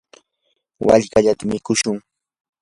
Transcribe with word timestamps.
wallkallata 0.85 1.43
mikushun. 1.49 1.97